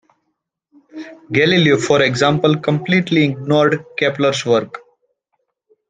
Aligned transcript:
Galileo 1.31 1.77
for 1.77 2.01
example 2.01 2.57
completely 2.57 3.23
ignored 3.23 3.85
Kepler's 3.97 4.43
work. 4.47 4.79